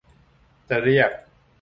[0.69, 1.11] จะเรียก